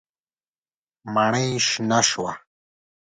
ماڼۍ 1.13 1.47
شنه 1.67 1.99
شوه. 2.09 2.31